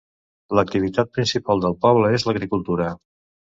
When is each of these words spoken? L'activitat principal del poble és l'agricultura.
L'activitat 0.59 1.11
principal 1.19 1.63
del 1.67 1.77
poble 1.87 2.13
és 2.19 2.29
l'agricultura. 2.31 2.93